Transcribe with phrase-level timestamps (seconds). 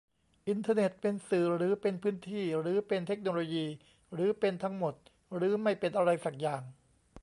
[0.47, 3.65] อินเทอร์เน็ตเป็นสื่อ หรือเป็นพื้นที่ หรือเป็นเทคโนโลยี
[4.13, 4.93] หรือเป็นทั้งหมด
[5.35, 6.61] หรือไม่เป็นอะไรสักอย่าง?